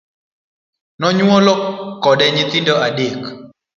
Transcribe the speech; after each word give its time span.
Nonyuolo 0.99 1.53
kode 2.03 2.25
nyithindo 2.33 2.73
adek. 2.87 3.21